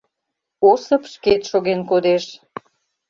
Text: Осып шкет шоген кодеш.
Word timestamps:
Осып 0.69 1.03
шкет 1.13 1.41
шоген 1.49 1.81
кодеш. 1.89 2.25